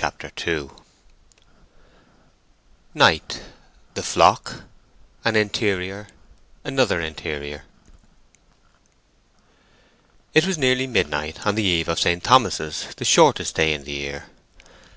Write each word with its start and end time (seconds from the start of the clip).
CHAPTER 0.00 0.30
II 0.46 0.70
NIGHT—THE 2.94 4.02
FLOCK—AN 4.04 5.34
INTERIOR—ANOTHER 5.34 7.00
INTERIOR 7.00 7.64
It 10.34 10.46
was 10.46 10.56
nearly 10.56 10.86
midnight 10.86 11.44
on 11.44 11.56
the 11.56 11.64
eve 11.64 11.88
of 11.88 11.98
St. 11.98 12.22
Thomas's, 12.22 12.86
the 12.96 13.04
shortest 13.04 13.56
day 13.56 13.72
in 13.74 13.82
the 13.82 13.92
year. 13.94 14.26